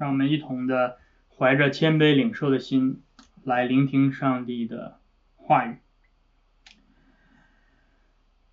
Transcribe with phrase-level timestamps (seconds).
[0.00, 0.96] 让我们一同的
[1.28, 3.02] 怀着谦卑领受的心
[3.44, 4.98] 来聆听上帝的
[5.36, 5.76] 话语。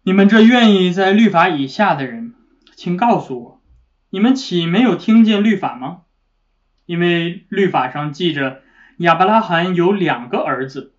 [0.03, 2.33] 你们这愿意在律法以下的人，
[2.75, 3.61] 请告诉我，
[4.09, 6.01] 你们岂没有听见律法吗？
[6.85, 8.61] 因为律法上记着
[8.97, 10.95] 亚伯拉罕有两个儿子，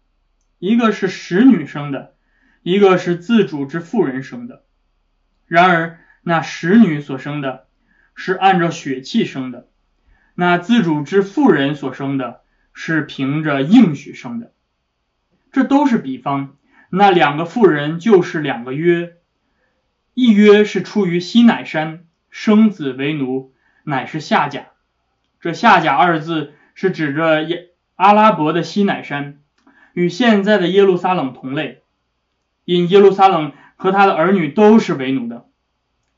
[0.58, 2.14] 一个是使女生的，
[2.62, 4.64] 一个是自主之妇人生的。
[5.46, 7.66] 然而那使女所生的，
[8.14, 9.68] 是按照血气生的；
[10.40, 12.42] 那自主之妇人所生的，
[12.72, 14.52] 是凭着应许生的。
[15.50, 16.54] 这都是比方。
[16.90, 19.14] 那两个妇人就是两个约，
[20.14, 23.52] 一约是出于西乃山，生子为奴，
[23.82, 24.66] 乃是夏甲。
[25.40, 29.40] 这夏甲二字是指着耶阿拉伯的西乃山，
[29.92, 31.82] 与现在的耶路撒冷同类，
[32.64, 35.46] 因耶路撒冷和他的儿女都是为奴的。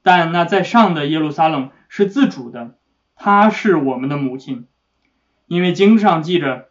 [0.03, 2.77] 但那在上的耶路撒冷是自主的，
[3.23, 4.67] 她是我们的母亲，
[5.47, 6.69] 因为经上记着，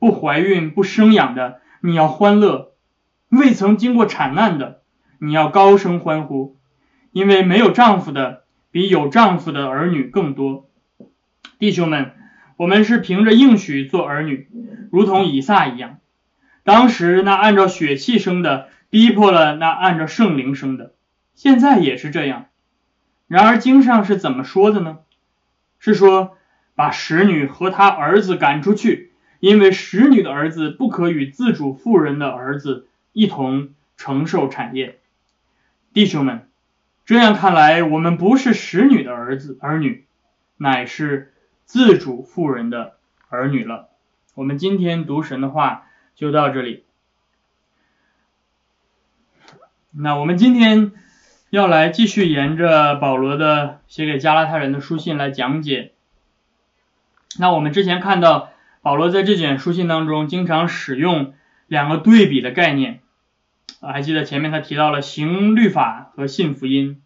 [0.00, 2.72] 不怀孕不生养的，你要欢乐。
[3.28, 4.82] 未曾经过产难的，
[5.20, 6.56] 你要高声欢呼，
[7.12, 8.42] 因为没有丈夫的
[8.72, 10.68] 比有丈夫的儿女更多。
[11.60, 12.10] 弟兄们，
[12.56, 14.50] 我们是凭着应许做儿女，
[14.90, 15.98] 如同以撒一样。
[16.64, 20.94] 当时那按照血气生的，逼迫了那按照圣灵生的，
[21.36, 22.46] 现在也是这样。
[23.28, 24.98] 然而经上是怎么说的呢？
[25.82, 26.38] 是说
[26.74, 32.88] 把使女和她儿子赶出去，因为使女的儿子不可与自主妇人的儿子。
[33.14, 34.98] 一同承受产业，
[35.92, 36.48] 弟兄们，
[37.04, 40.06] 这样看来，我们不是使女的儿子儿女，
[40.56, 41.34] 乃是
[41.66, 42.94] 自主妇人的
[43.28, 43.90] 儿女了。
[44.34, 46.84] 我们今天读神的话就到这里。
[49.90, 50.92] 那我们今天
[51.52, 55.92] 要来继续沿着保罗的写给加拉太人的书信来讲解。
[57.38, 58.48] 那我们之前看到
[58.80, 61.34] 保罗在这卷书信当中经常使用
[61.66, 63.00] 两个对比的概念。
[63.80, 67.02] 啊，还记得前面他提到了行律法和信福音，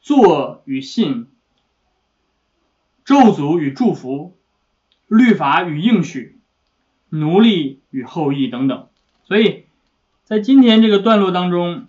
[0.00, 1.26] 做与信，
[3.04, 4.34] 咒诅与祝福，
[5.08, 6.38] 律法与应许，
[7.10, 8.88] 奴隶与后裔等等。
[9.24, 9.66] 所以
[10.24, 11.86] 在今天这个段落当中，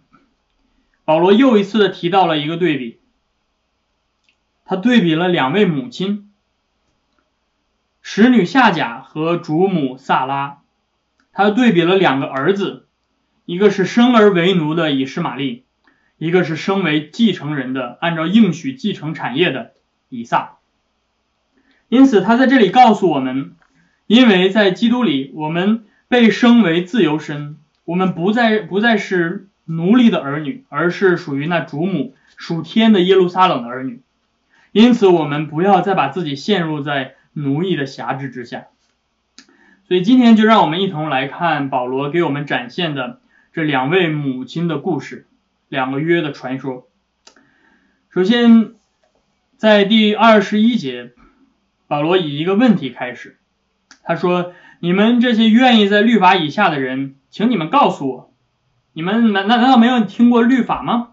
[1.12, 3.02] 保罗又一次的提到了一个对比，
[4.64, 6.32] 他对比了两位母亲，
[8.02, 10.60] 使女夏甲和主母萨拉，
[11.34, 12.88] 他对比了两个儿子。
[13.44, 15.66] 一个是生而为奴的以实玛利，
[16.18, 19.74] 一个是生为继承人的按照应许继承产业的
[20.08, 20.60] 以撒。
[21.90, 23.56] 因此，他在这里告诉我们，
[24.08, 34.02] 因为在基督里，我们被生为自由身，我们不再不再是奴隶的儿女，而是属于那主母属天的耶路撒冷的儿女。
[34.72, 38.68] 因此，我们不要再把自己陷入在奴役的辖制之下。
[39.88, 43.20] 所以，今天就让我们一同来看保罗给我们展现的。
[43.54, 45.26] 这两位母亲的故事，
[45.68, 46.88] 两个约的传说。
[48.10, 48.76] 首先，
[49.58, 51.12] 在第二十一节，
[51.86, 53.38] 保罗以一个问题开始，
[54.04, 58.31] 他说：“你们这些愿意在律法以下的人，请你们告诉我，
[58.94, 61.10] 你们难难道没有听过律法吗？”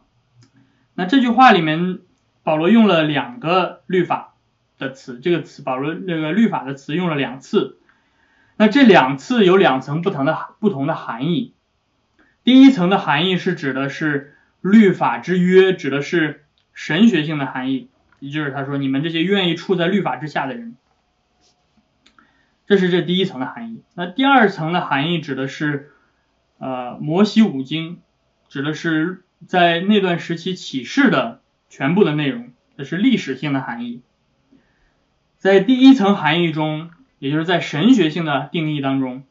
[0.95, 2.01] 那这句话里面，
[2.43, 4.35] 保罗用了两个律法
[4.79, 7.79] 的词，这个词保罗那个律法的词用了两次，
[8.57, 11.55] 那这两次有两层不同的不同的含义。
[12.43, 20.77] 第一层的含义是指的是律法之约，指的是神学性的含义，也就是他说你们这些愿意处在律法之下的人，
[22.67, 23.83] 这是这第一层的含义。
[23.95, 25.93] 那第二层的含义指的是
[26.59, 28.01] 呃摩西五经，
[28.49, 34.03] 指的是在那段时期启示的全部的内容，这是历史性的含义。
[35.39, 39.23] 在第一层含义中，也就是在神学性的定义当中。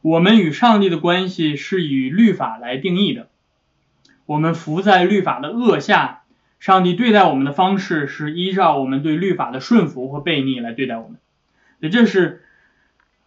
[0.00, 3.28] 我们与上帝的关系是以律法来定义的，
[4.26, 6.22] 我们服在律法的恶下，
[6.58, 11.18] 上帝对待我们的方式是依照我们对律法的顺服或悖逆来对待我们，
[11.78, 12.41] 所以这是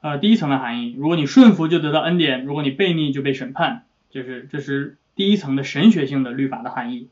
[0.05, 0.93] 呃第一层的含义。
[0.95, 7.09] 如果你顺服就得到恩典，如果你悖逆就被审判，就是这是第一层的神学性的律法的含义。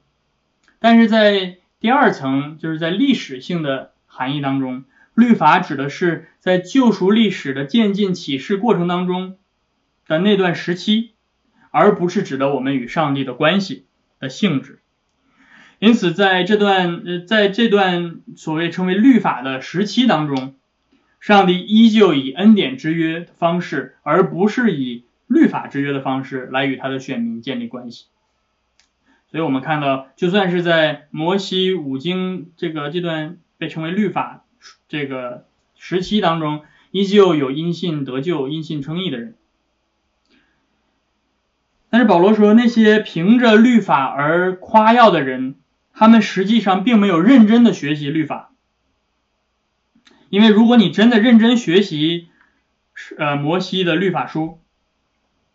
[0.78, 4.84] 但是在第二层，就是在历史性的含义当中，
[5.16, 9.38] 律法指的是在救赎历史的渐进启示过程当中。
[10.06, 11.14] 的那段时期，
[11.72, 13.86] 而不是指的我们与上帝的关系
[14.20, 14.80] 的性质。
[15.80, 20.56] 因此，在这段呃，在这段所谓称为律法的时期当中，
[21.24, 28.08] 上帝依旧以恩典之约的方式，而不是以律法之约的方式来与他的选民建立关系。
[29.32, 34.44] 所以我们看到，就算是在摩西五经这个这段被称为律法
[34.90, 35.46] 这个
[35.78, 39.36] 时期当中，依旧有因信得救、因信称义的人。
[41.90, 45.56] 但是保罗说，那些凭着律法而夸耀的人，
[45.94, 48.50] 他们实际上并没有认真的学习律法。
[50.34, 52.28] 因为如果你真的认真学习，
[53.20, 54.58] 呃，摩西的律法书，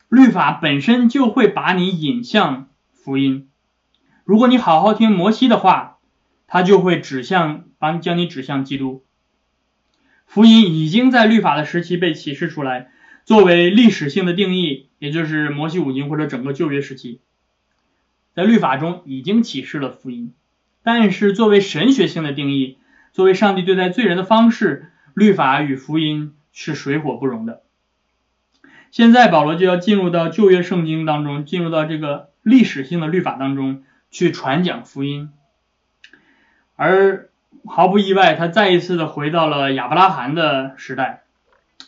[0.09, 3.49] 律法本身就会把你引向福音。
[4.23, 5.99] 如果你好好听摩西的话，
[6.47, 9.03] 他就会指向，帮将你指向基督。
[10.27, 12.93] 福音已经在律法的时期被启示出来。
[13.25, 17.19] 作为历史性的定义，也就是摩西五经或者整个旧约时期，
[18.33, 20.35] 在律法中已经启示了福音。
[20.85, 22.78] 但是作为神学性的定义，
[23.13, 27.63] 作为上帝对待罪人的方式，律法与福音是水火不容的。
[28.91, 35.31] 现在保罗就要进入到旧约圣经当中，进入到这个历史性的律法当中去传讲福音。
[36.77, 37.29] 而
[37.67, 41.23] 毫不意外，他再一次的回到了亚伯拉罕的时代，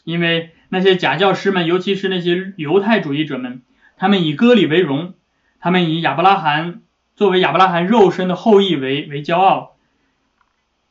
[0.04, 0.50] 因为。
[0.72, 3.62] 那些假教师们，尤其是那些犹太主义者们，
[3.96, 5.14] 他们以割礼为荣，
[5.58, 6.82] 他们以亚伯拉罕
[7.16, 9.69] 作为亚伯拉罕肉身的后裔为为骄傲。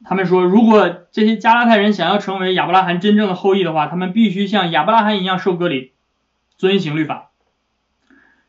[0.06, 5.92] 他们说，如果这些加拉太人想要成为亚伯拉罕真正的后裔的话，他们必须像亚伯拉罕一样受割礼，
[6.58, 7.32] 遵行律法。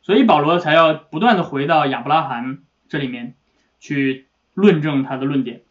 [0.03, 2.59] 所以保罗才要不断的回到亚伯拉罕
[2.89, 3.35] 这里面
[3.81, 5.63] 去论证他的论点。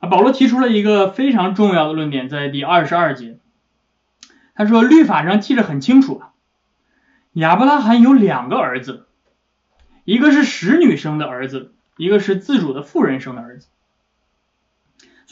[0.00, 3.38] 啊，保罗提出了一个非常重要的论点，在第二十二节。
[4.54, 6.30] 他说：“律法上记得很清楚啊，
[7.32, 9.06] 亚伯拉罕有两个儿子，
[10.04, 13.68] 一个是使女生的儿子，一个是自主的妇人生的儿子。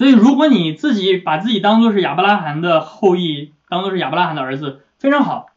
[0.01, 5.49] 所以，如果你自己把自己当做是亚伯拉罕的后裔，当做是亚伯拉罕的儿子，非常好。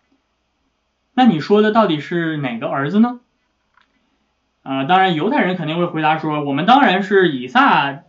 [1.13, 3.21] 那你说的到底是哪个儿子呢？
[4.63, 8.01] 啊，当然，犹太人肯定会回答说，我们当然是以撒。”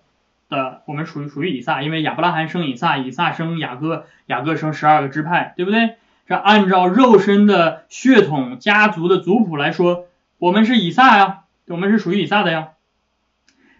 [0.50, 5.98] 的，我们属于属于以撒，因为亚伯拉罕生以撒，以撒生雅各，雅各生十二个支派，对不对？
[6.26, 10.06] 这按照肉身的血统、家族的族谱来说，
[10.38, 12.70] 我们是以撒呀，我们是属于以撒的呀。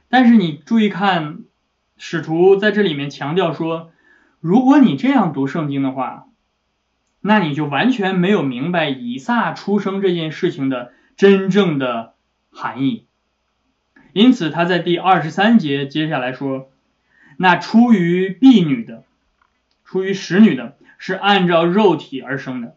[0.09, 1.39] 但是你注意看，
[1.97, 3.93] 使徒在这里面强调说，
[4.41, 6.27] 如果你这样读圣经的话，
[7.21, 12.15] 那你就完全没有明白以撒出生这件事情的真正的
[12.51, 13.07] 含义。
[14.13, 16.71] 因此，他在第二十三节接下来说
[17.39, 19.05] ：“那出于婢女的，
[19.85, 22.77] 出于使女的，是按照肉体而生的；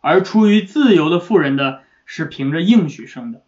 [0.00, 3.42] 而出于自由的妇人的，是凭着应许生的。”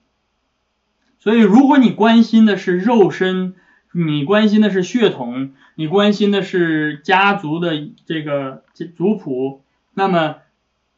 [1.20, 3.54] 所以，如果你关心的是肉身，
[3.92, 8.64] 你关心的是血统，你关心的是家族的这个
[8.96, 9.62] 族谱，
[9.94, 10.36] 那么，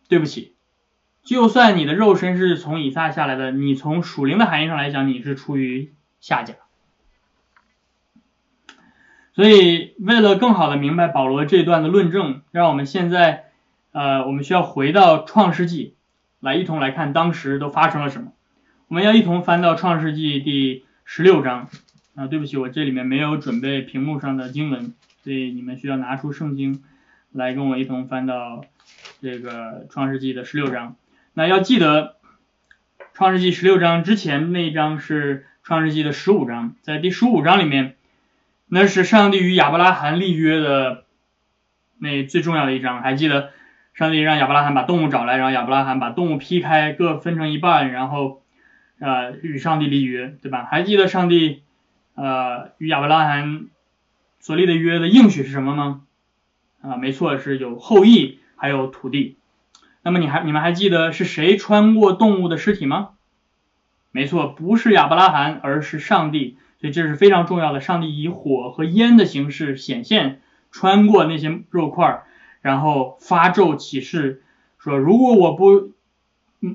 [0.09, 0.55] 对不起，
[1.23, 5.93] 就算你的肉身是从以撒下来的，你从属灵的含义上来讲，你是出于。
[6.25, 6.55] 下家，
[9.35, 13.47] 所以为了更好的明白保罗这段的论证，让我们现在
[13.91, 15.97] 呃，我们需要回到创世纪
[16.39, 18.31] 来一同来看当时都发生了什么。
[18.87, 21.69] 我们要一同翻到创世纪第十六章
[22.15, 26.83] 啊，对不起，我这里面没有准备屏幕上的经文，所以你们需要拿出圣经
[27.33, 28.65] 来跟我一同翻到
[29.21, 30.97] 这个创世纪的十六章。
[31.35, 32.17] 那要记得，
[33.15, 35.47] 创世纪十六章之前那一章是。
[35.65, 37.95] 创世纪的十五章，在第十五章里面，
[38.67, 41.05] 那是上帝与亚伯拉罕立约的
[41.99, 43.01] 那最重要的一章。
[43.01, 43.51] 还记得
[43.95, 48.43] 上帝让亚伯拉罕把动物找来，然后亚伯拉罕把动物劈开，各分成一半，然后
[48.99, 50.67] 呃与上帝立约，对吧？
[50.69, 51.63] 还记得上帝
[52.15, 53.67] 呃与亚伯拉罕
[54.41, 56.03] 所立的约的应许是什么吗？
[56.83, 59.37] 啊，没错，是有后裔，还有土地。
[60.03, 63.11] 那么你还你们还记得是谁穿过动物的尸体吗？
[64.11, 67.81] 没错，不是亚伯拉罕，而是上帝，所以这是非常重要的。
[67.81, 72.25] 上帝以火和烟的形式显现，穿过那些肉块，
[72.61, 74.43] 然后发咒起誓，
[74.79, 75.93] 说如果我不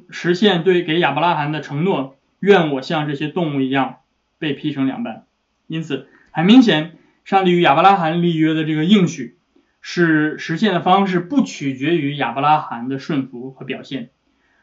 [0.10, 3.98] 实现对给亚伯拉罕的承诺，愿我像这些动物一样
[4.40, 5.27] 被劈成两半。
[5.68, 9.38] 因此，很明显，上帝与亚伯拉罕立约的这个应许，
[9.82, 14.10] 是实现的方式不取决于亚伯拉罕的顺服和表现。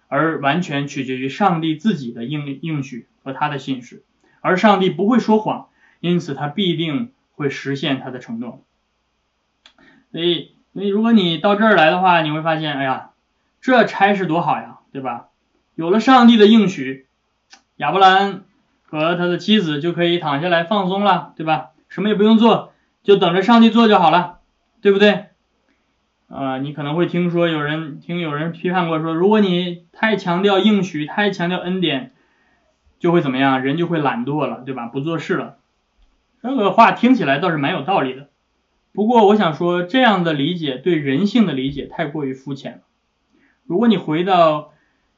[0.07, 4.05] 而完全取决于上帝自己的应应许和他的信使，
[4.41, 8.63] 而上帝不会说谎，因此他必定会实现他的承诺。
[10.13, 13.11] 所以，所以如果你到这儿来的话，你会发现，哎呀，
[13.61, 15.31] 这差事多好呀，对吧？
[15.75, 17.07] 有了上帝的应许，
[17.77, 18.45] 亚伯兰
[18.95, 21.71] 和他的妻子就可以躺下来放松了，对吧？
[21.89, 22.73] 什么也不用做，
[23.03, 24.39] 就等着上帝做就好了，
[24.81, 25.25] 对不对？
[26.29, 32.13] 啊，你可能会听说有人听有人批判过说，如果你太强调应许，太强调恩典，
[33.01, 33.65] 就会怎么样？
[33.65, 34.87] 人就会懒惰了，对吧？
[34.87, 35.57] 不做事了。
[36.41, 38.29] 这个话听起来倒是蛮有道理的。
[38.93, 42.79] 不过我想说，这样的理解对人性的理解太过于肤浅了。
[43.67, 44.71] 如果你回到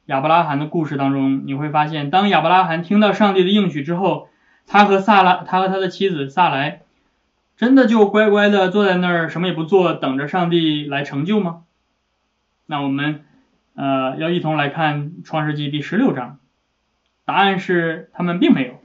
[0.06, 4.28] 亚伯拉罕的故事当中，你会发现，当亚伯拉罕听到上帝的应许之后，
[4.66, 6.82] 他和萨拉，他和他的妻子萨莱，
[7.56, 11.62] 真的就乖乖的坐在那儿什么也不做，等着上帝来成就吗？
[12.66, 13.24] 那我们
[13.74, 16.38] 呃要一同来看创世纪第十六章，
[17.24, 18.80] 答案是他们并没有。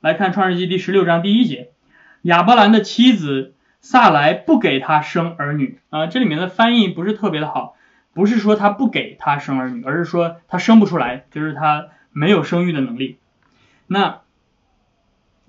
[0.00, 1.72] 来看创世纪第十六章第一节，
[2.22, 7.74] 亚伯兰的妻子萨莱不给他生儿女啊，这里面的翻译不是特别的好，
[8.18, 13.20] 不是说他不给他生儿女，而是说他生不出来，就是他没有生育的能力。
[13.86, 14.22] 那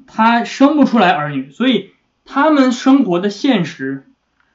[0.06, 1.96] 他生不出来儿女，所以
[2.26, 4.08] 他们生活的现实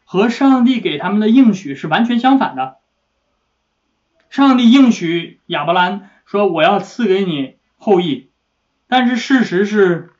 [0.05, 2.77] 和上帝给他们的应许是完全相反的。
[4.31, 8.31] 上帝应许亚伯兰说：“我要赐给你后裔。”
[8.87, 10.13] 但是事实是，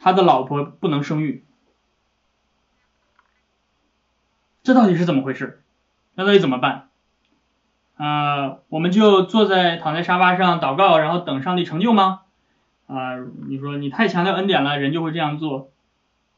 [0.00, 1.44] 他的老婆不能生育，
[4.64, 5.62] 这到底是怎么回事？
[6.16, 6.87] 那到底怎么办？
[7.98, 12.20] 啊，我们就坐在躺在沙发上祷告，然后等上帝成就吗？
[12.86, 15.70] 啊，你说你太强调恩典了，人就会这样做。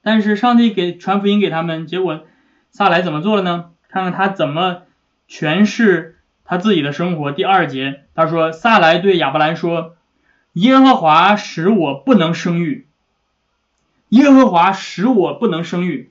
[0.02, 2.24] 但是上帝给传福音给他们，结果
[2.72, 3.70] 萨莱怎么做了呢？
[3.88, 4.82] 看看他怎么
[5.28, 7.30] 诠释他自己的生活。
[7.30, 9.94] 第二节他说，萨莱对亚伯兰说。
[10.54, 12.88] 耶和华使我不能生育，
[14.08, 16.10] 耶和华使我不能生育。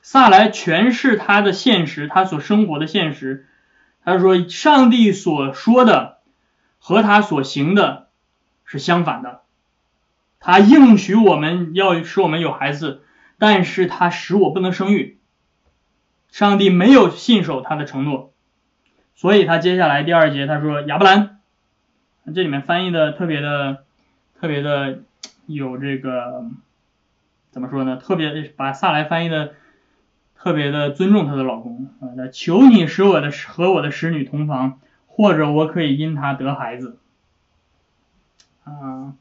[0.00, 3.46] 萨来诠释他的现实，他所生活的现实。
[4.04, 6.18] 他说：“上帝所说的
[6.78, 8.08] 和他所行的
[8.64, 9.42] 是相反的。
[10.40, 13.02] 他应许我们要使我们有孩子，
[13.38, 15.18] 但是他使我不能生育。
[16.30, 18.32] 上帝没有信守他的承诺，
[19.14, 21.40] 所以他接下来第二节他说：亚伯兰。”
[22.34, 23.84] 这里面翻译的特别的，
[24.38, 25.00] 特别的
[25.46, 26.44] 有这个
[27.50, 27.96] 怎么说呢？
[27.96, 29.54] 特别把萨来翻译的
[30.40, 36.98] 特别的尊重她的老公啊，那求你使我的和我的使女同房，或者我可以因她得孩子
[38.62, 39.14] 啊。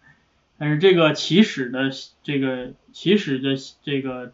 [0.59, 1.89] 但是这个起始的
[2.21, 4.31] 这个起始的这个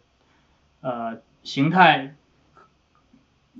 [0.82, 2.14] 呃形态，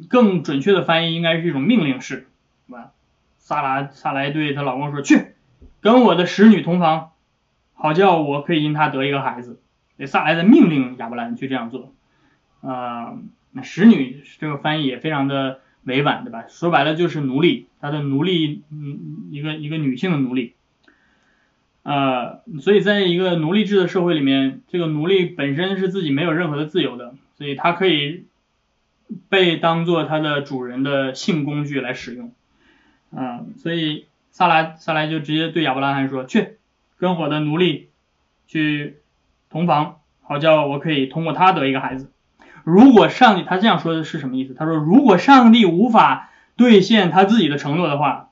[0.09, 2.29] 更准确的翻译应该是一种命令式，
[2.67, 2.93] 是吧？
[3.39, 5.35] 萨拉萨莱对她老公说：“去，
[5.81, 7.13] 跟我的使女同房，
[7.73, 9.61] 好叫我可以因她得一个孩子。”
[10.07, 11.94] 萨莱的命令亚伯兰去这样做。
[12.65, 13.19] 啊，
[13.53, 16.47] 那使女这个翻译也非常的委婉，对吧？
[16.49, 20.55] 说白了就是奴隶，他的奴隶，嗯，一个一个女性的奴隶。
[21.83, 28.25] 啊，所以在一个奴隶制的社会里面，这个奴隶本身是自己没有任何的自由的，所以他可以
[29.29, 32.33] 被当做他的主人的性工具来使用。
[33.15, 36.57] 啊，所以萨拉萨来就直接对亚伯拉罕说：“去
[36.97, 37.91] 跟我的奴隶
[38.47, 38.97] 去
[39.51, 42.11] 同房，好叫我可以通过他得一个孩子。
[42.65, 44.55] 如果上帝他这样说的是什么意思？
[44.55, 48.31] 他说如果上帝无法兑现他自己的承诺的话，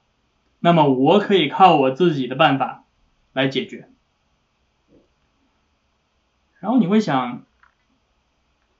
[0.58, 2.84] 那么我可以靠我自己的办法
[3.32, 3.88] 来解决。
[6.58, 7.42] 然后你会想，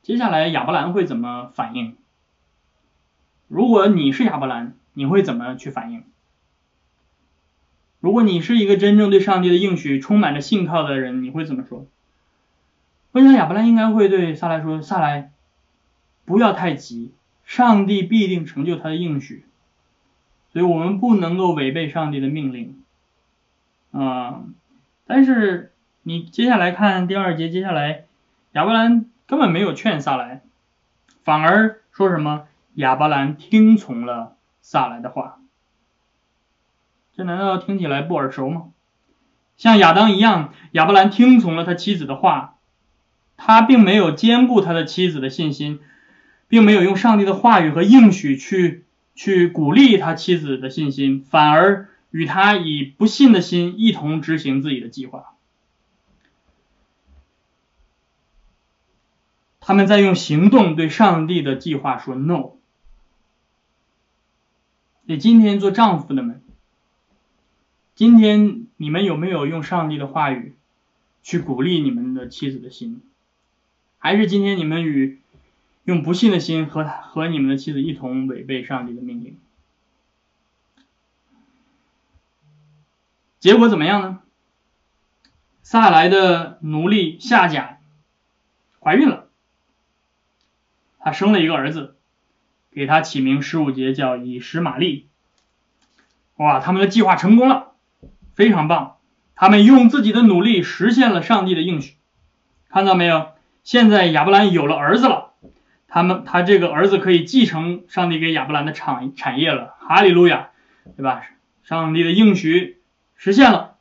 [0.03, 1.97] 接下来亚伯兰会怎么反应？
[3.47, 6.05] 如果你是亚伯兰？”你会怎么去反应？
[7.99, 11.87] 如果你是一个真正对上帝的应许充满着信靠的人，你会怎么说？
[13.13, 15.33] 我想亚伯兰应该会对萨来说：“萨来，
[16.25, 17.13] 不要太急，
[17.45, 19.45] 上帝必定成就他的应许，
[20.53, 22.83] 所以我们不能够违背上帝的命令。”
[23.93, 24.45] 啊，
[25.07, 28.05] 但是你接下来看第二节，接下来
[28.53, 30.43] 亚伯兰根本没有劝萨来，
[31.25, 32.47] 反而说什么？
[32.75, 34.37] 亚伯兰听从了。
[34.65, 35.41] 撒来的话，
[37.17, 38.69] 这难道听起来不耳熟吗？
[39.57, 42.55] 像亚当一样，亚伯兰听从了他妻子的话，
[43.37, 45.81] 他并没有兼顾他的妻子的信心，
[46.53, 55.35] 并没有用上帝的话语和应许去去鼓励他妻子的信心，反而与他以不信的心一同执行自己的计划。
[59.61, 62.51] 他们在用行动对上帝的计划说 “no”。
[65.05, 66.43] 你今天做丈夫的们，
[67.95, 70.53] 今天你们有没有用上帝的话语
[71.23, 73.01] 去鼓励你们的妻子的心？
[73.97, 75.22] 还是今天你们与
[75.85, 79.39] 用不信的心和和你们的妻子一同违背上帝的命令？
[83.41, 84.21] 结果怎么样呢？
[85.63, 87.79] 撒来的奴隶夏甲
[88.81, 89.29] 怀孕了，
[90.99, 91.97] 她生了一个儿子。
[92.75, 95.07] 给他起名十五节叫以实玛利，
[96.37, 97.73] 哇，他们的计划成功了，
[98.35, 98.97] 非常棒，
[99.35, 101.97] 他们用自己的努力实现了上帝的应许，
[102.71, 103.33] 看到没有？
[103.63, 105.32] 现在亚伯兰有了儿子了，
[105.95, 110.49] 他们他这个儿子可以继承上帝给亚伯兰的产产业了，哈利路亚，
[110.97, 111.23] 对吧？
[111.65, 112.79] 上帝的应许
[113.15, 113.77] 实现了。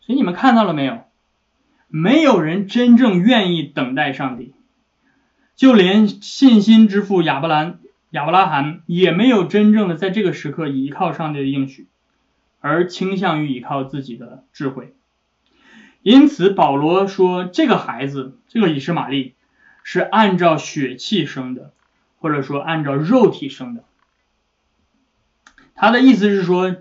[0.00, 1.04] 所以你们看到了没有？
[1.86, 4.52] 没有人真正愿意等待上帝，
[5.56, 7.78] 就连信心之父亚伯兰
[8.10, 11.86] 亚伯拉罕也没有真正的在这个时刻依靠上帝的应许，
[12.60, 14.92] 而倾向于依靠自己的智慧。
[16.02, 19.34] 因此，保罗说，这个孩子，这个以实玛利，
[19.90, 21.72] 是按照血气生的，
[22.18, 23.84] 或者说按照肉体生的。
[25.74, 26.76] 他的意思是说，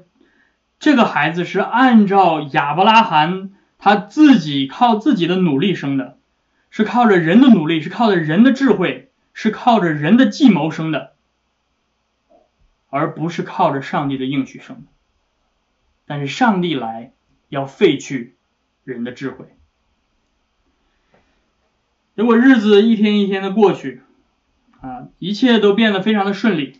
[0.78, 6.18] 这个孩子是按照亚伯拉罕他自己靠自己的努力生的，
[6.70, 11.14] 是靠着人的努力，是靠着人的智慧，是靠着人的计谋生的，
[12.90, 14.88] 而不是靠着上帝的应许生的。
[16.06, 17.14] 但是上帝来
[17.48, 18.36] 要废去。
[18.84, 19.46] 人的智慧，
[22.18, 24.02] 结果日子一天一天的过去，
[24.82, 26.80] 啊，一切都变得非常的顺利，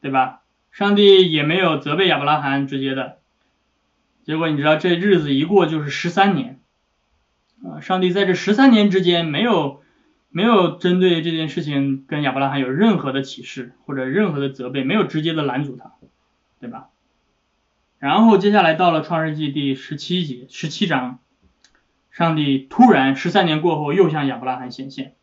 [0.00, 0.40] 对吧？
[0.70, 3.18] 上帝也没有责备亚伯拉罕直接的，
[4.24, 6.58] 结果你知道这日子一过就是十三年，
[7.62, 9.82] 啊，上帝在这十三年之间没有
[10.30, 15.92] 没有针对这件事情跟亚伯拉罕有任何的启示或者任何的责备，没有直接的拦阻他，
[16.60, 16.88] 对吧？
[17.98, 21.18] 然后接下来到了创世纪第十七节十七章，
[22.10, 25.14] 上帝突然十三年过后又向亚伯拉罕显现，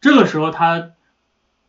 [0.00, 0.92] 这个时候他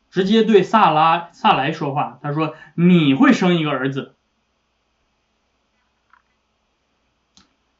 [0.09, 4.15] 直接对萨拉萨来说话，他说你会生一个儿子。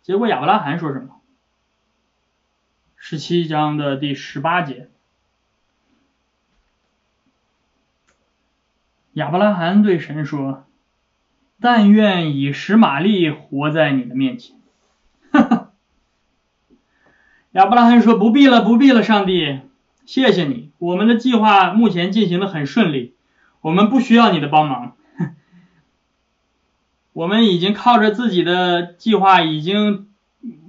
[0.02, 1.22] 结果亚伯拉罕说什么？
[2.96, 4.90] 十七章的第十八节，
[9.14, 10.66] 亚伯拉罕对神说。
[11.62, 14.59] 但愿以实玛利活在你的面前。
[17.52, 19.62] 亚伯拉罕说：“不必了，不必了，上帝，
[20.06, 23.16] 谢谢你，我们的计划目前进行的很顺利，
[23.62, 24.96] 我们不需要你的帮忙。
[27.12, 30.10] 我们已经靠着自己的计划，已经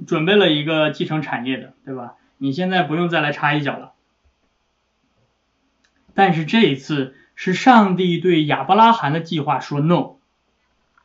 [0.06, 2.14] 准备了一个继承产业的，对吧？
[2.38, 3.92] 你现在不用再来插一脚了。
[6.14, 10.12] 但是这一次是上帝对亚伯拉罕的计划说 no。”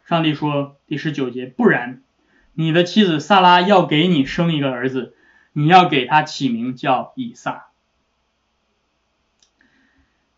[0.08, 2.02] 上帝说：“第十九节，不然，
[2.54, 5.15] 你的妻子萨拉要给你生一个儿子，
[5.58, 7.68] 你要给他起名叫以撒。”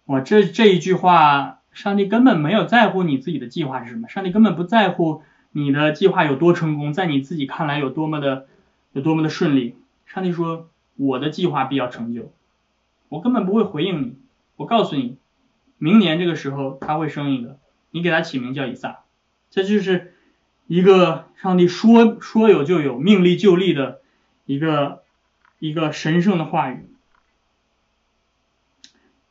[0.06, 8.48] 我这这一句话，上帝根本没有在乎你自己的计划是什么，上帝根本不在乎你的计划有多成功，在你自己看来有多么的
[8.94, 9.76] 有多么的顺利。
[10.06, 12.32] 上帝说：“我的计划必要成就，
[13.10, 14.18] 我根本不会回应你。
[14.56, 15.18] 我告诉你，
[15.78, 17.58] 明年这个时候他会生一个，
[17.92, 19.00] 你给他起名叫以撒。”
[19.52, 20.14] 这就是
[20.68, 24.02] 一个上帝说说有就有、命立就立的
[24.46, 25.04] 一个
[25.60, 26.90] 一个神圣的话语。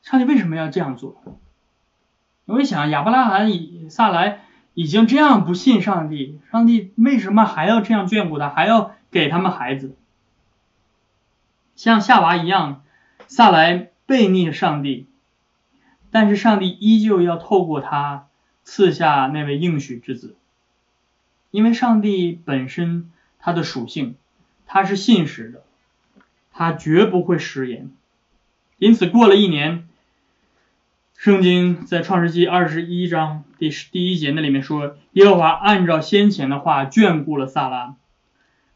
[0.03, 1.21] 上帝为什么要这样做？
[2.45, 9.97] 我一想，亚伯拉罕、以撒来已经这样不信上帝，上帝为什么还要这样眷顾他，还要给他们孩子？
[11.75, 12.85] 像夏娃一样，
[13.27, 15.07] 撒来背逆上帝，
[16.11, 18.27] 但是上帝依旧要透过他。
[18.69, 20.35] 赐下那位应许之子，
[21.53, 24.17] 因为上帝本身他的属性，
[24.67, 25.63] 他是信实的，
[26.57, 27.91] 他绝不会食言。
[28.79, 29.87] 因此，过了一年，
[31.15, 37.97] 圣经在创世纪二十一章第十第一节那里面说，耶和华按照先前的话眷顾了萨拉，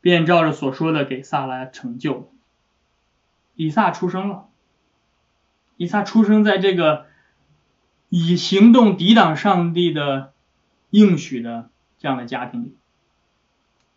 [0.00, 2.30] 便照着所说的给萨拉成就。
[3.56, 4.48] 以撒出生了，
[5.76, 7.06] 以撒出生在这个。
[8.12, 10.32] 以行动抵挡上帝的
[10.90, 12.76] 应许的这样的家庭里，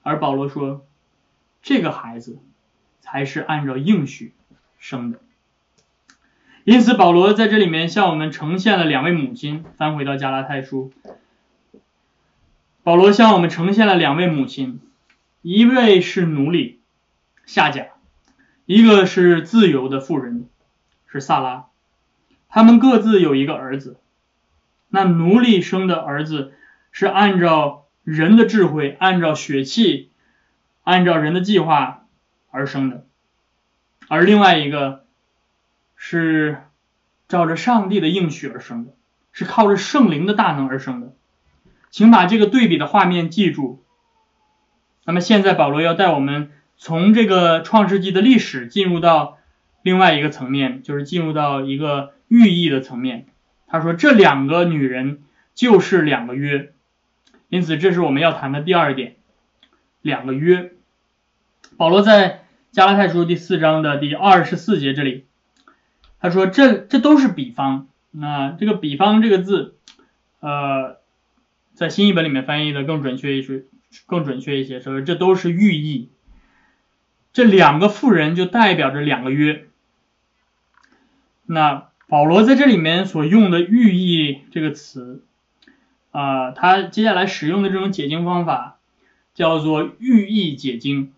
[0.03, 0.85] 而保罗说，
[1.63, 2.37] 这个孩子
[3.03, 4.31] 才是按照应许
[4.79, 5.19] 生的。
[6.63, 9.65] 因此，保罗在这里面向我们呈现了两位母亲。
[9.75, 10.93] 翻回到加拉太书，
[12.81, 14.79] 保罗向我们呈现了两位母亲，
[15.41, 16.79] 一位是奴隶
[17.45, 17.87] 夏甲，
[18.65, 20.47] 一个是自由的妇人
[21.05, 21.65] 是萨拉，
[22.47, 23.97] 他们各自有一个儿子。
[24.87, 26.53] 那奴隶生的儿子
[26.93, 30.11] 是按照人的智慧、按照血气、
[30.83, 32.02] 按照人的计划
[32.53, 33.07] 而生的，
[34.07, 35.05] 而另外一个
[35.95, 36.59] 是
[37.27, 38.93] 照着上帝的应许而生的，
[39.31, 41.13] 是靠着圣灵的大能而生的。
[41.89, 43.83] 请把这个对比的画面记住。
[45.03, 49.39] 那么现在保罗要带我们从这个创世纪的历史进入到
[49.81, 53.25] 另外一个层面，就是进入到一个寓意的层面。
[53.65, 55.23] 他说：“这两个女人
[55.55, 56.71] 就是两个约，
[57.49, 59.15] 因此这是我们要谈的第二点，
[60.03, 60.71] 两个约。
[61.75, 62.42] 保罗在
[62.73, 65.25] 加拉太书第四章的第二十四节这里，
[66.19, 67.87] 他说这这都是比方。
[68.09, 69.75] 那这个比方这个字，
[70.39, 70.97] 呃，
[71.75, 73.65] 在新译本里面翻译的更准确一些，
[74.07, 76.09] 更准确一些，说这都是寓意。
[77.31, 79.65] 这两个妇人就代表着两个约。
[81.45, 85.23] 那保罗在这里面所用的寓意这个词，
[86.09, 88.79] 啊，他接下来使用的这种解经方法
[89.35, 91.13] 叫做寓意解经。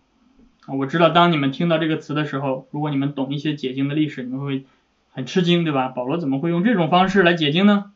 [0.66, 4.64] 我知道当你们听到这个词的时候，如果你们懂一些解经的历史，你们会
[5.12, 5.88] 很吃惊，对吧？
[5.88, 7.92] 保罗怎么会用这种方式来解经呢？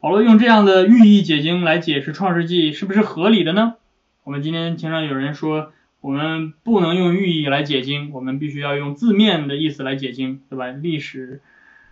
[0.00, 3.74] 保罗用这样的寓意解经来解释创世纪，是不是合理的呢？
[4.22, 5.72] 我们今天经常有人说。
[6.00, 10.66] 我们不能用寓意来解经，我们必须要用字面的意思来解经，对吧？
[10.68, 11.40] 历史、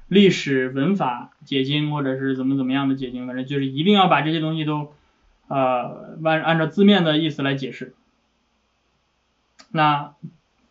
[0.06, 4.92] 历史文法解经，或者是怎么怎么样的解经，反正就是一定要把这些东西都，
[5.48, 7.94] 呃，按按照字面的意思来解释。
[9.72, 10.14] 那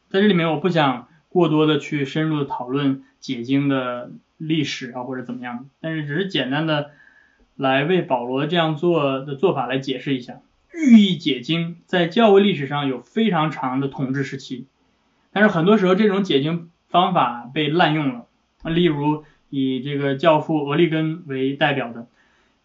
[0.10, 6.92] 在这里面，我不想过多的去深入的讨论解经的历史啊，或者怎么样，但是只是简单的
[7.56, 10.40] 来为保罗这样做的做法来解释一下。
[10.74, 14.68] 寓意解经在教会历史上有非常长的统治时期，
[15.34, 18.26] 但是很多时候这种解经方法被滥用了。
[18.64, 22.08] 例如以这个教父俄利根为代表的，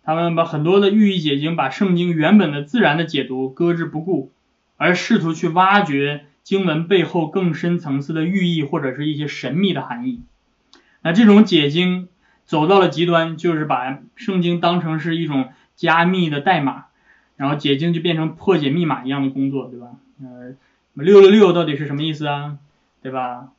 [0.04, 4.30] 他们把很多的寓意解经，把圣经原本的自然的解读搁置不顾，
[4.76, 10.22] 而试图去挖掘经文背后更深层次的寓意或者是一些神秘的含义。
[11.02, 12.08] 那这种解经
[12.44, 16.86] 走到了极端，就是把圣经当成是一种加密的代码。
[17.38, 19.88] 然后解经就变成破解密码一样的工作，对吧？
[20.22, 20.54] 呃，
[20.94, 22.56] 六六六到底是什么意思啊？
[23.02, 23.52] 对吧？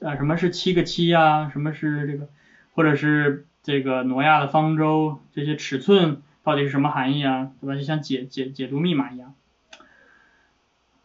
[0.00, 1.50] 啊，什么是七个七啊？
[1.50, 2.30] 什么是这个？
[2.72, 7.50] 或者是这个挪亚的方舟这些尺寸到底是什么含义啊？
[7.60, 7.76] 对吧？
[7.76, 9.34] 就像解解解读密码一样。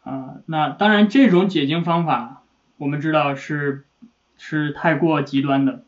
[0.07, 2.43] 啊，那当然这种解经方法
[2.77, 3.83] 我们知道是
[4.37, 5.83] 是太过极端的，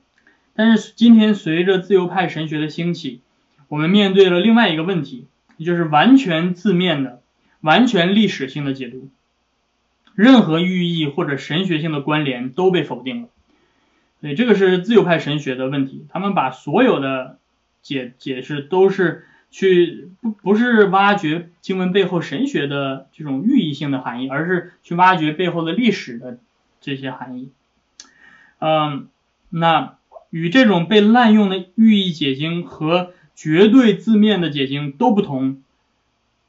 [0.53, 3.21] 但是今天随着自由派神学的兴起，
[3.69, 5.27] 我们面对了另外一个问题。
[5.57, 7.21] 也就是完全字面的、
[7.59, 9.09] 完全历史性的解读，
[10.15, 13.27] 任何寓意或者神学性的关联都被否定了。
[14.21, 17.39] 所以这个是自由派神学的问题，他们把所有的
[17.81, 26.37] 解解释都是去不不是挖掘经文背后神学的这种寓意性的含义，而是去挖掘背后的历史的
[26.81, 27.49] 这些含义。
[28.59, 29.07] 嗯，
[29.49, 29.97] 那
[30.29, 35.63] 与这种被滥用的寓意解经和绝对字面的解经都不同，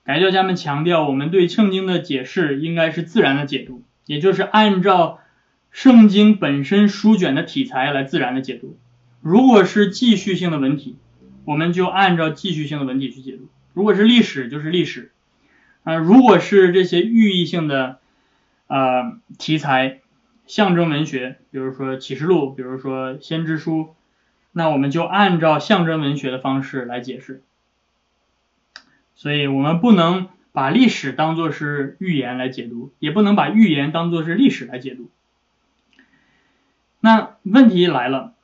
[0.04, 5.20] 改教家们强调，我们对圣经的解释应该是自然的解读，也就是按照
[5.70, 8.76] 圣经本身书卷的题材来自然的解读。
[9.22, 10.96] 如果是记叙性的文体，
[11.50, 15.10] 我们就按照记叙性的文体去解读；如果是历史，就是历史。
[15.82, 17.98] 啊，如果是这些寓意性的
[18.68, 19.98] 呃题材，
[20.46, 23.96] 象征文学，比如说启示录，比如说先知书。
[24.52, 27.42] 那我们就按照象征文学的方式来解释，
[29.16, 35.10] 所以我们不能把历史当作是预言来解读，也不能把预言当作是历史来解读。
[37.00, 38.34] 那问题来了，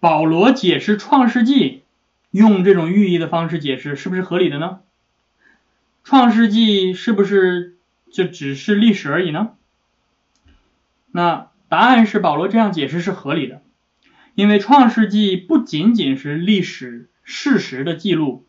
[0.00, 1.82] 保罗解释创世纪
[2.30, 4.80] 用这种寓意的方式解释是不是合理的呢？
[6.04, 7.76] 创世纪是不是
[8.10, 9.50] 就只是历史而已呢？
[11.10, 13.62] 那答案是保罗这样解释是合理的。
[14.34, 18.46] 因为《创世纪》不仅仅是历史事实的记录，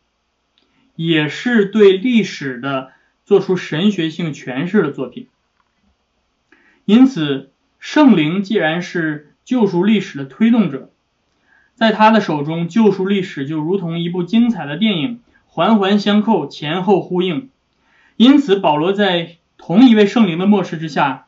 [0.94, 2.92] 也是对历史的
[3.24, 5.26] 做出神学性诠释的作品。
[6.84, 10.92] 因此，圣灵既然是救赎历史的推动者，
[11.80, 17.48] 在他的手中，救赎历史就如同一部精彩的电影，环环相扣，前后呼应。
[18.18, 21.24] 因此，保罗在同一位圣灵的漠视之下，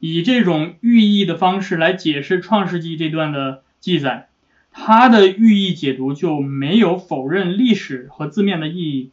[0.00, 3.62] 以这种寓意的方式来解释《创世纪》这段的。
[3.78, 4.26] 记载，
[4.72, 9.10] 他的寓意解读就没有否认历史和字面的意义，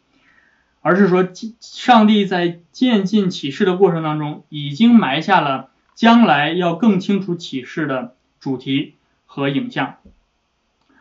[0.82, 1.28] 而是说，
[1.60, 8.96] 上帝在渐进启示的过程当中，已经埋下了将来要更清楚启示的主题
[9.28, 9.98] 和影像。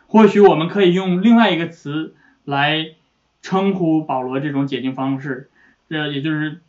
[0.09, 2.95] 或许我们可以用另外一个词来
[3.43, 5.51] 称呼保罗这种解经方式，
[5.87, 6.61] 这也就是，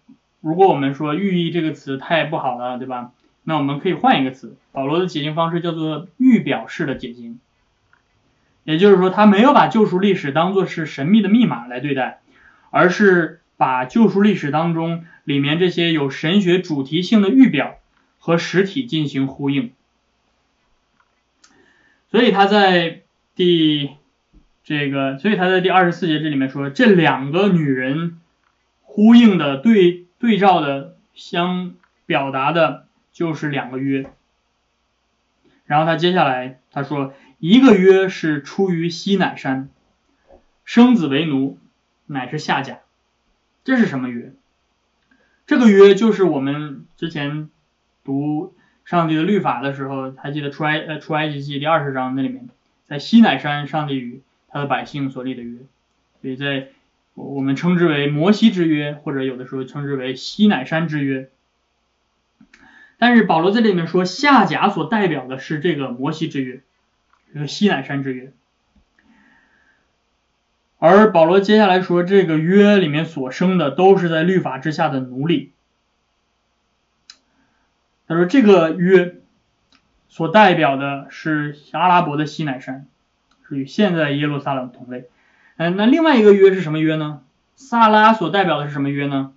[0.42, 3.12] 如果我们说寓意这个词太不好了，对吧？
[3.42, 7.40] 那我们可以换一个词，保罗的解经方式叫做预表式的解经，
[8.64, 12.20] 也就是说，他没有把救赎历史当做是神秘的密码来对待，
[12.68, 17.78] 而是把救赎历史当中里面这些有神学主题性的预表
[18.18, 19.72] 和实体进行呼应。
[22.10, 23.00] 所以他在
[23.40, 23.90] 第
[24.64, 28.20] 这个，所以他在第二十四节这里面说，这两个女人
[28.82, 31.74] 呼应的对对照的相
[32.06, 32.86] 表达的。
[33.12, 34.08] 就是两个约。
[35.66, 39.68] 然后他接下来他说，一个约是出于西乃山，
[40.64, 41.58] 生子为奴，
[42.06, 42.78] 乃是下甲。
[43.62, 44.32] 这是什么约？
[45.46, 47.50] 这个约就是我们之前
[48.04, 52.48] 读上帝的律法的时候，还记得出埃呃出埃及记第二十章那里面，
[52.90, 55.60] 在西乃山上帝与他的百姓所立的约，
[56.20, 56.70] 所以在
[57.14, 61.30] 我们称之为摩西之约，或者有的时候称之为西乃山之约。
[62.98, 66.62] 但是保罗在这里面说，夏甲所代表的是这个摩西之约，
[67.32, 68.32] 这个西乃山之约。
[70.78, 75.52] 而保罗接下来说，这个约里面所生的都是在律法之下的奴隶。
[78.08, 79.19] 他说这个约
[80.10, 82.86] 所代表的是阿拉伯的西乃山，
[83.48, 85.06] 是与现在耶路撒冷同类。
[85.56, 87.22] 嗯，那另外一个约是什么约呢？
[87.54, 89.32] 萨拉所代表的是什么约呢？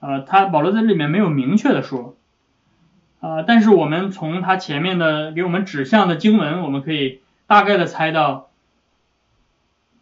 [0.00, 2.16] 呃，他保罗在这里面没有明确的说。
[3.20, 8.50] 啊，但是我们从他前面的给我们指向的经文，我们可以大概的猜到，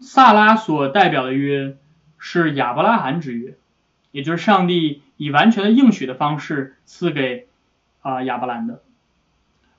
[0.01, 1.77] 萨拉所代表的约
[2.17, 3.57] 是亚伯拉罕之约，
[4.11, 7.47] 也就是上帝以完全的应许的方式赐给
[8.01, 8.81] 啊亚伯兰的，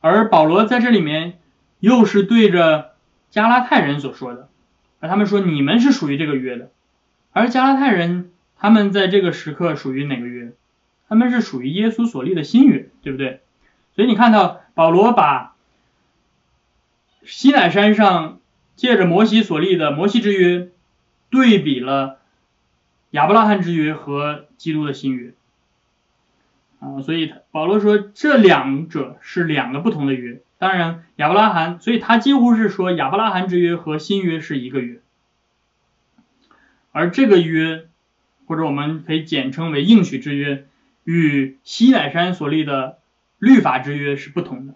[0.01, 1.39] 而保罗在这里面
[1.79, 2.93] 又是对着
[3.29, 4.49] 加拉太人所说的，
[4.99, 6.69] 而他们说你们是属于这个约的，
[7.31, 10.51] 而加拉太人他们在这个时刻属于哪个约？
[11.07, 13.41] 他们是属于耶稣所立的新约，对不对？
[13.95, 15.55] 所以你看到保罗把
[17.25, 18.39] 西乃山上
[18.75, 20.69] 借着摩西所立的摩西之约，
[21.29, 22.19] 对比了
[23.11, 25.33] 亚伯拉罕之约和基督的新约
[26.81, 30.41] 啊，所以保罗说这两者是两个不同的约。
[30.57, 34.99] 当然亚伯拉罕，所以他几乎是说亚伯拉罕之约和新约是一个约，
[36.91, 37.87] 而这个约
[38.45, 40.65] 或者我们可以简称为应许之约。
[41.03, 42.99] 与西乃山所立的
[43.39, 44.75] 律法之约是不同的。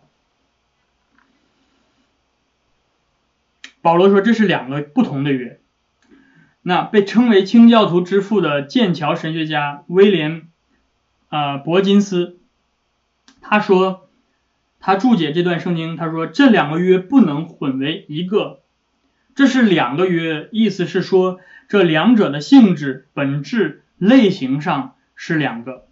[3.83, 5.59] 保罗说这是两个不同的约。
[6.63, 10.47] 那被称为清教徒之父的剑桥神学家威廉
[11.29, 12.37] 啊伯金斯，
[13.41, 14.07] 他说
[14.79, 18.61] 他注解这段圣经，他说这两个约不能混为一个，
[19.33, 25.85] 这是两个约，意思是说这两者的性质、本质、类型上是两个。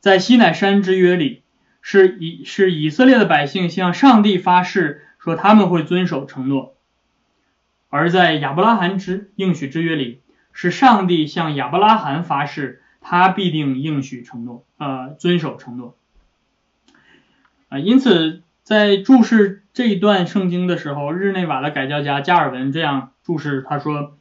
[0.00, 1.42] 在西乃山之约里，
[1.80, 6.74] 是以是以色列的百姓向上帝发誓说他们会遵守承诺；
[7.88, 10.20] 而在亚伯拉罕之应许之约里，
[10.52, 15.96] 是上帝向亚伯拉罕发誓他必定应许承诺，呃，遵守承诺。
[17.68, 24.16] 啊，因此在注释这一段圣经的时候，日内瓦的改教家加尔文这样注释，他说，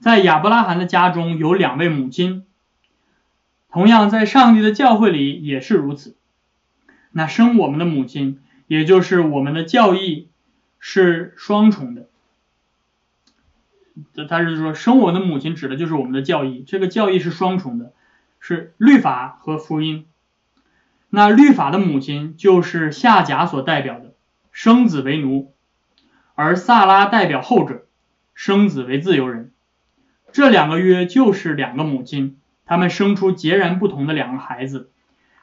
[0.00, 2.44] 在亚伯拉罕的家中有两位母亲。
[3.70, 6.16] 同样，在上帝的教会里也是如此。
[7.10, 10.28] 那生我们的母亲，也就是我们的教义，
[10.78, 12.08] 是双重的。
[14.28, 17.92] 他是说，生我的母亲指的就是我们的教义，这个教义是双重的，
[18.40, 20.06] 是律法和福音。
[21.10, 24.14] 那律法的母亲就是夏甲所代表的，
[24.52, 25.52] 生子为奴；
[26.34, 27.86] 而萨拉代表后者，
[28.34, 29.52] 生子为自由人。
[30.32, 32.38] 这两个约就是两个母亲。
[32.66, 34.90] 他们生出截然不同的两个孩子，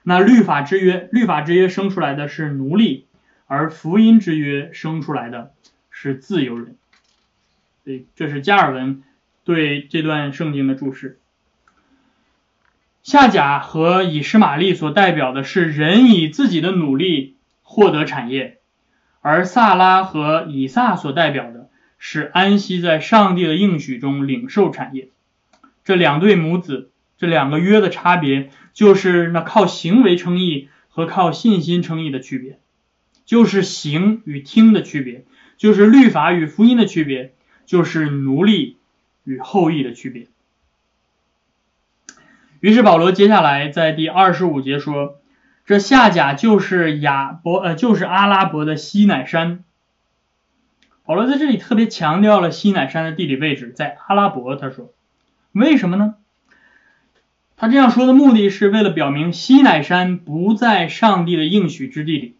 [0.03, 3.07] 那律法之约，律法之约生出来的是奴隶，
[3.47, 5.51] 而福音之约生出来的
[5.89, 6.77] 是自由人。
[7.83, 9.01] 所以这是加尔文
[9.43, 11.17] 对这段圣经的注释。
[13.05, 18.57] 夏甲和以实玛利所代表的是人以自己的努力获得产业，
[19.21, 25.09] 而萨拉和以撒所代表的是安息在上帝的应许中领受产业。
[25.83, 26.89] 这两对母子。
[27.17, 32.59] 这两个约的差别，就是那靠行为称义和靠信心称义的区别，
[33.23, 35.23] 就是行与听的区别，
[35.57, 37.33] 就是律法与福音的区别，
[37.65, 38.77] 就是奴隶
[39.23, 40.27] 与后裔的区别。
[42.65, 45.19] 于是保罗接下来在第二十五节说，
[45.67, 49.63] 这下甲就是亚伯呃就是阿拉伯的西乃山。
[51.03, 54.91] 保罗在这里特别强调了西乃山的地理位置在阿拉伯，他说，
[55.51, 56.15] 为什么呢？
[57.55, 62.35] 他这样说的目的是为了表明西乃山不在上帝的应许之地里，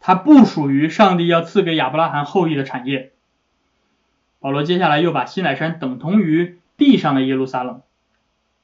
[0.00, 3.12] 它不属于上帝要赐给亚伯拉罕后裔的产业。
[4.40, 7.82] 保罗接下来又把西乃山等同于地上的耶路撒冷。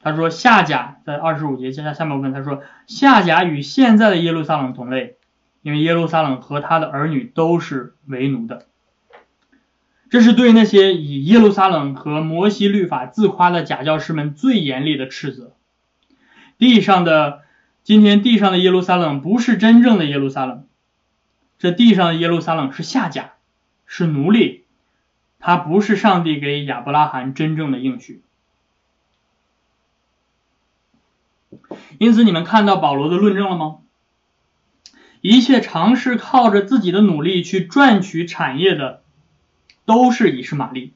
[0.04, 5.16] 他说夏甲在二十五节接下下面部分他说夏甲与现在的耶路撒冷同类，
[5.62, 8.66] 因为耶路撒冷和他的儿女都是为奴的。
[10.10, 15.54] 这是对那些以耶路撒冷和摩西律法自夸的假教师们最严厉的斥责。
[16.58, 17.40] 地上的
[17.82, 20.66] 今天地上的耶路撒冷不是真正的耶路撒冷，
[21.58, 23.32] 这地上的耶路撒冷是下甲，
[23.86, 24.64] 是奴隶，
[25.40, 28.20] 它不是上帝给亚伯拉罕真正的应许。
[31.98, 33.78] 因此，你们看到保罗的论证了吗？
[35.20, 39.02] 一切尝试靠着自己的努力去赚取产业的，
[39.86, 40.92] 都是以实玛利。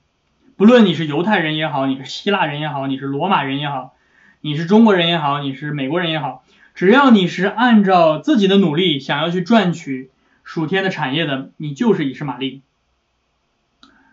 [0.56, 3.94] 不论你是犹太人也好，你是希腊人也好，你是罗马人也好，
[4.40, 6.44] 你是中国人也好，你是美国人也好，
[6.74, 10.10] 只要你是按照自己的努力想要去赚取
[10.44, 12.60] 属天的产业的，你就是以实玛利。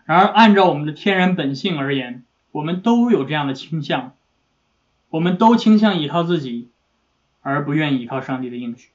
[0.04, 4.14] 然而，按照我们的天然本性而言，我们都有这样的倾向。
[5.10, 6.70] 我们都倾向依靠自己，
[7.40, 8.90] 而不愿意依靠上帝的应许。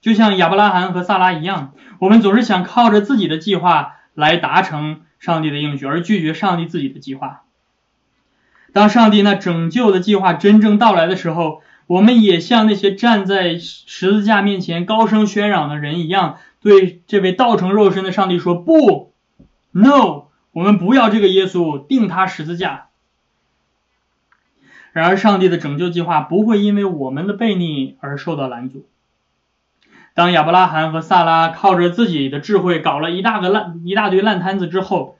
[0.00, 7.42] 就像亚伯拉罕和萨拉一样，我们总是想靠着自己的计划来达成上帝的应许，而拒绝上帝自己的计划。
[8.72, 19.12] 当上帝那拯救的计划真正到来的时候，我们也像那些站在十字架面前高声喧嚷的人一样，对这位道成肉身的上帝说：“不
[19.70, 22.86] ，no，我们不要这个耶稣，定他十字架。”
[24.92, 28.86] 然而，上帝的拯救计划不会因为我们的悖逆而受到拦阻。
[30.12, 35.16] 当亚伯拉罕和萨拉靠着自己的智慧搞了一大个烂一大堆烂摊子之后，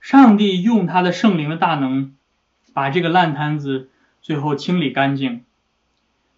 [0.00, 2.14] 上帝用他的圣灵的大能，
[2.72, 3.90] 把这个烂摊子
[4.22, 5.44] 最后清理干净，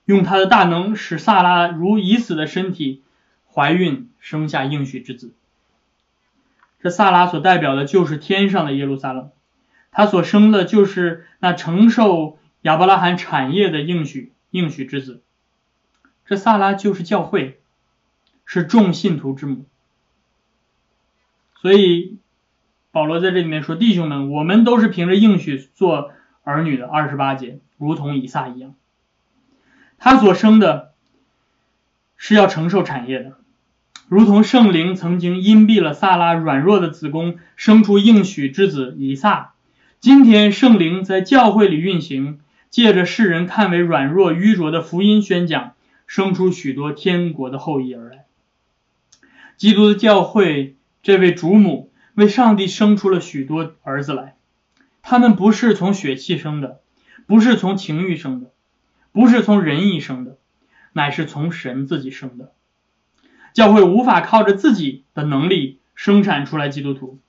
[0.05, 3.05] 用他的大能使萨拉如已死的身体
[3.48, 5.33] 怀孕生下应许之子。
[6.81, 9.31] 这萨拉所代表的就是天上的耶路撒冷，
[9.92, 12.38] 他所生的就是那承受。
[12.66, 15.22] 亚伯拉罕产业的应许，应许之子，
[16.26, 17.61] 这萨拉就是教会，
[18.44, 19.66] 是众信徒之母。
[21.62, 22.18] 所以
[22.90, 26.11] 保罗在这里面说：“弟兄们，我们都是凭着应许做
[26.42, 28.74] 儿女的。”二十八节，如同以撒一样，
[29.96, 30.92] 他所生的
[32.16, 33.35] 是要承受产业的，
[34.09, 39.55] 如同圣灵曾经荫蔽了萨拉软弱的子宫，生出应许之子以撒。
[40.00, 42.40] 今天圣灵在教会里运行。
[42.76, 45.72] 借着世人看为软弱愚拙的福音宣讲，
[46.06, 48.26] 生出许多天国的后裔而来。
[49.56, 54.36] 基督的教会，这位主母为上帝生出了许多儿子来。
[55.00, 56.82] 他们不是从血气生的，
[57.26, 58.50] 不是从情欲生的，
[59.10, 60.36] 不是从人意生的，
[60.92, 62.52] 乃是从神自己生的。
[63.54, 67.20] 教会无法靠着自己的能力生产出来基督徒，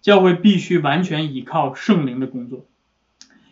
[0.00, 2.68] 教会必须完全依靠圣灵的工作。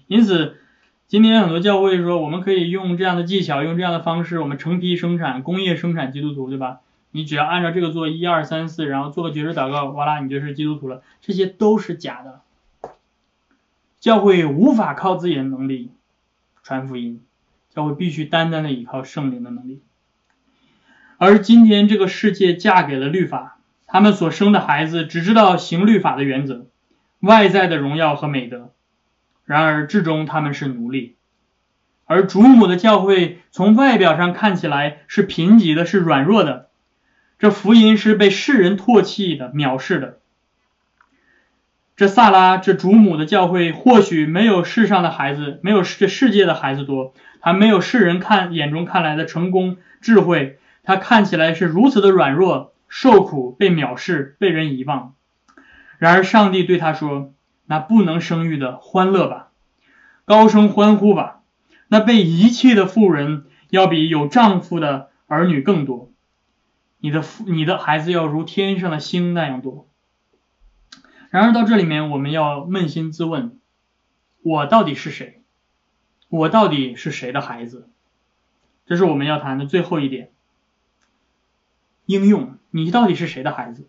[0.06, 0.58] 因此。
[1.06, 6.80] 今天很多教会说，我们可以用这样的技巧，用这样的方式，我们成批生产、工业生产基督徒，对吧？
[7.10, 11.02] 你只要按照这个做，一二三四，然后做个绝食祷告，哇啦，你就是基督徒了。
[11.20, 12.40] 这些都是假的。
[14.00, 15.90] 教会无法靠自己的能力
[16.62, 17.22] 传福音，
[17.70, 19.82] 教会必须单单的依靠圣灵的能力。
[21.18, 26.66] 而今天这个世界嫁给了律法，他们所生的孩子只知道行律法的原则，
[27.20, 28.72] 外在的荣耀和美德。
[29.44, 31.16] 然而，至终他们是奴隶，
[32.06, 36.70] 而主母的教会从外表上看起来是贫瘠的，是软弱的。
[37.38, 40.18] 这福音是被世人唾弃的、藐视的。
[41.94, 50.58] 这萨拉，这主母的教会，或许没有世上的孩子，没有这世界的孩子多，还没有世人看眼中看来的成功、智慧。
[50.84, 55.14] 他看起来是如此的软弱、受苦、被藐视、被人遗忘。
[55.98, 57.33] 然而，上帝对他说。
[57.66, 59.50] 那不能生育的欢乐吧，
[60.24, 61.42] 高声欢呼吧。
[61.88, 66.10] 那被遗弃的妇人要比有丈夫的儿女更多。
[66.98, 69.86] 你的父，你的孩子要如天上的星那样多。
[71.30, 73.58] 然而到这里面，我们要扪心自问：
[74.42, 75.42] 我到底是谁？
[76.28, 77.88] 我到底是谁的孩子？
[78.86, 80.30] 这是我们要谈的最后一点。
[82.06, 83.88] 应用，你到底是谁的孩子？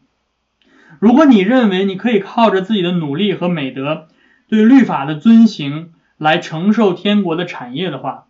[0.99, 4.07] 如果你认为你可以靠着自己的努力和美德，
[4.47, 8.27] 对律法的遵行来承受天国的产业的话，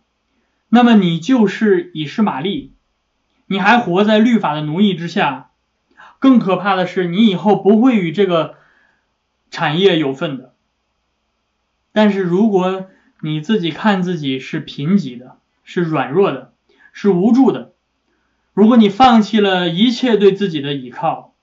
[0.68, 2.72] 那么你就是以实玛利，
[3.46, 5.50] 你还活在律法的奴役之下。
[6.18, 8.54] 更可怕的是，你以后不会与这个
[9.50, 10.54] 产业有份的。
[11.92, 12.86] 但是如果
[13.20, 16.52] 你自己看自己是贫瘠的，是软弱的，
[16.92, 17.74] 是无助的，
[18.54, 21.34] 如果你放弃了一切对自己的依靠，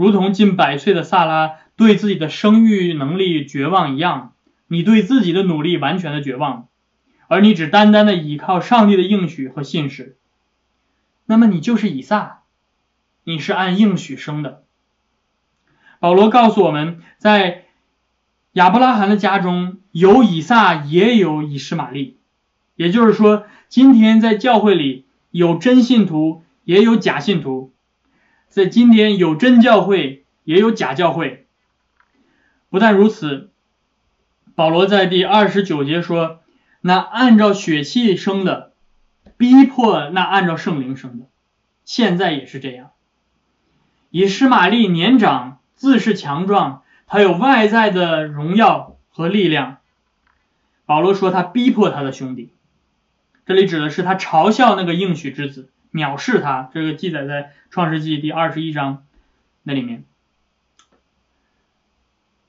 [0.00, 4.32] 如同近百岁的萨拉对自己的生育能力绝望一样，
[4.66, 6.68] 你对自己的努力完全的绝望，
[7.28, 10.16] 而你只单单的依靠上帝的应许和信使，
[11.26, 12.38] 那么你就是以撒，
[13.24, 14.62] 你是按应许生的。
[15.98, 17.66] 保罗告诉我们在
[18.52, 22.16] 亚伯拉罕的家中有以撒，也有以实玛利，
[22.74, 27.74] 也就是说，今天在教会里有真信徒，也有假信徒，
[28.50, 31.46] 在今天有真教会，也有假教会。
[32.68, 33.50] 不但如此，
[34.56, 36.40] 保罗在第二十九节说
[36.82, 38.72] ：“那按照血气生的，
[39.36, 41.26] 逼迫那按照圣灵生的。”
[41.86, 42.90] 现在也是这样。
[44.10, 49.78] 以施玛利年长，自是强壮，他有外在的荣耀和力量。
[50.86, 52.52] 保罗说他逼迫他的兄弟，
[53.46, 56.70] 这里指的是他嘲笑那个应许之子，藐视他。
[56.72, 59.04] 这个记载在创世纪第二十一章
[59.62, 60.04] 那里面。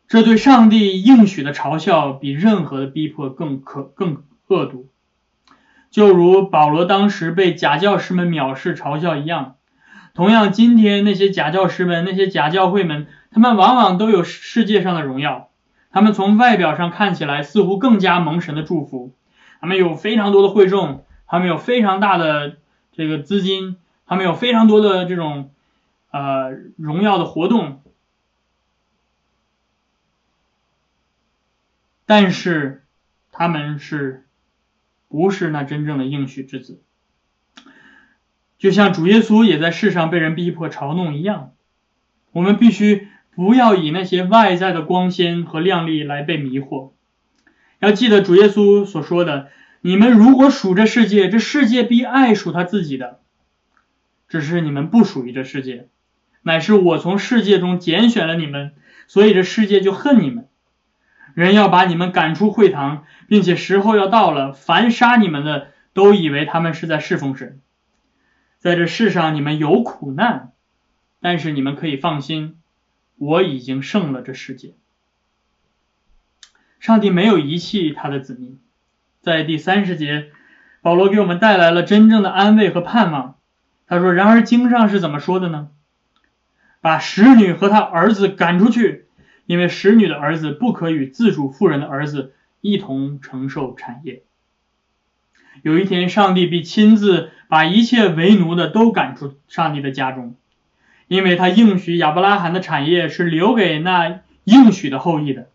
[0.07, 4.89] 这对上帝应许的嘲笑，比任何的逼迫更可更恶毒。
[5.89, 9.55] 就如保罗当时被假教师们藐视嘲笑一样，
[10.13, 15.49] 同样，今天那些假教师们、那些假教会们，他们往往都有世界上的荣耀。
[15.91, 19.13] 他们从外表上看起来似乎更加蒙神的祝福，
[19.59, 22.57] 他们有非常多的会众，他们有非常大的
[22.91, 25.51] 这个资金，他们有非常多的这种
[26.11, 27.81] 呃荣耀的活动，
[32.05, 32.83] 但是
[33.31, 34.25] 他们是
[35.07, 36.81] 不是那真正的应许之子？
[38.57, 41.53] 就像主耶稣也在世上被人逼迫嘲弄一样，
[42.31, 43.07] 我们必须。
[43.33, 46.91] 不要以那些外在的光鲜和亮丽来被迷惑，
[47.79, 49.49] 要记得主耶稣所说的
[49.81, 53.19] ：“你们如果属这世界，这世界必爱属他自己的。
[54.27, 55.89] 只是你们不属于这世界，
[56.41, 58.73] 乃是我从世界中拣选了你们，
[59.07, 60.47] 所以这世界就恨你们。
[61.33, 67.59] 人要把你们赶出会堂，并且时候要到了，凡杀你们的都以为他们是在侍奉神。
[68.57, 70.51] 在这世上你们有苦难，
[71.19, 72.57] 但是你们可以放心。”
[73.17, 74.73] 我已经胜了这世界。
[76.79, 78.59] 上帝没有遗弃他的子民，
[79.21, 80.31] 在第三十节，
[80.81, 83.35] 保罗给我们带来了真正的安慰和盼望。
[83.87, 85.69] 他说：“然而经上是怎么说的呢？
[86.81, 89.05] 把使女和他儿子赶出去，
[89.45, 94.23] 因为使女的儿子不可与自主妇人的儿子一同承受产业。
[95.61, 100.35] 有一天，上帝必亲自把一切为奴的都赶出上帝的家中。”
[101.07, 105.49] 因为他应许亚伯拉罕的产业是留给那应许的后裔的，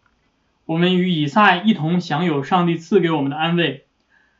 [0.67, 3.87] 我们与以赛一同享有上帝赐给我们的安慰。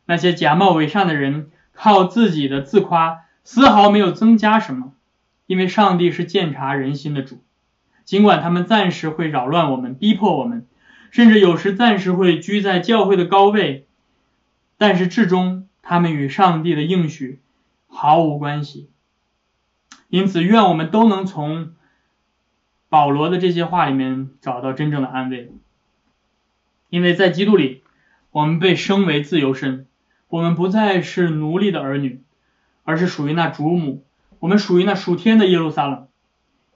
[0.05, 4.93] 那些假冒伪善的人靠自己的自夸，丝毫没有增加什么，
[5.47, 7.43] 因为上帝是鉴察人心的主。
[8.05, 10.67] 尽管他们暂时会扰乱我们，逼迫我们，
[11.11, 13.87] 甚至有时暂时会居在教会的高位，
[14.79, 17.41] 但是至终他们与上帝的应许
[17.89, 18.91] 毫无关系。
[20.09, 21.73] 因此，愿我们都能从
[22.89, 25.53] 保罗的这些话里面找到真正的安慰。
[26.89, 27.83] 因为在基督里，
[28.31, 29.87] 我们被升为自由身，
[30.29, 32.23] 我们不再是奴隶的儿女，
[32.85, 34.05] 而是属于那主母，
[34.39, 36.09] 我们属于那属天的耶路撒冷。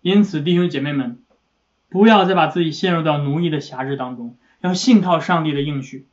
[0.03, 1.19] 因此，弟兄姐妹们，
[1.89, 6.07] 不要再把自己陷入到奴役的辖制当中，要信靠上帝的应许，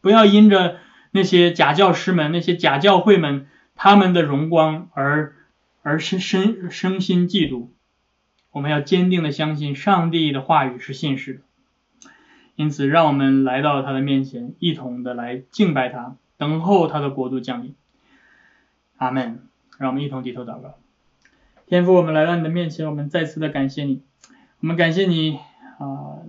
[0.00, 0.78] 不要因着
[1.10, 5.34] 那些假教师们、那些假教会们他们的荣光而。
[5.86, 7.68] 而是身身心嫉妒，
[8.52, 11.40] 我们要坚定的相信上帝的话语是信实的。
[12.56, 17.74] 因此，让我们来到他的面前，一同的来敬拜他，等候他的国度降临。
[18.96, 19.40] 阿门。
[19.76, 20.76] 让我们一同低头祷告。
[21.66, 24.02] 天父，我们来到你的面前，我们再次的感谢你。
[24.60, 25.36] 我们感谢你
[25.80, 26.22] 啊，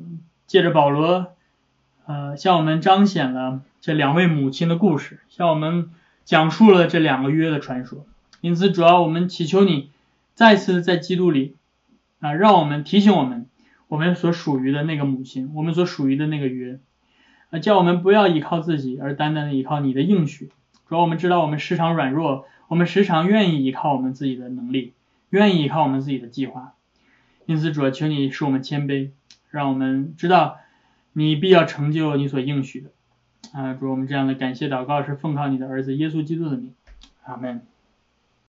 [0.48, 1.28] 借着保罗，
[2.08, 5.92] 呃，向我们彰显了这两位母亲的故事，向我们
[6.24, 8.08] 讲述了这两个约的传说。
[8.42, 9.92] 因此，主要我们祈求你
[10.34, 11.56] 再次在基督里
[12.20, 13.46] 啊，让我们提醒我们，
[13.88, 16.80] 我们所属于的那个母亲，我们所属于的那个约
[17.52, 20.50] 啊，叫我们不要依靠自己，而单单的依靠你的应许。
[20.88, 24.94] 主要我们知道我们时常软弱，我们时常愿意依靠我们自己的能力，
[25.30, 26.74] 愿意依靠我们自己的计划。
[27.46, 29.12] 因此，主要求你使我们谦卑，
[29.52, 30.58] 让我们知道
[31.14, 32.90] 你必要成就你所应许的
[33.54, 33.74] 啊。
[33.76, 36.74] 主，我们这样的感谢祷告是奉靠你的儿子耶稣基督的名，
[37.24, 37.62] 阿门。